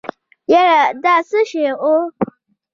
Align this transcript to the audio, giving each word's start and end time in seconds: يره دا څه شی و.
يره 0.53 0.77
دا 1.03 1.15
څه 1.29 1.39
شی 1.49 1.65
و. 1.81 1.85